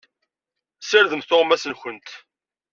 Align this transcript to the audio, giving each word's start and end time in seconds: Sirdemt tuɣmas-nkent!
Sirdemt 0.89 1.27
tuɣmas-nkent! 1.29 2.07